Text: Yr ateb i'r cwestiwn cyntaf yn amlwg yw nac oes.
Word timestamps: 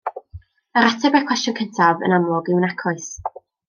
Yr 0.81 0.87
ateb 0.93 1.19
i'r 1.21 1.29
cwestiwn 1.33 1.61
cyntaf 1.61 2.05
yn 2.09 2.19
amlwg 2.21 2.53
yw 2.57 2.67
nac 2.67 2.87
oes. 2.95 3.17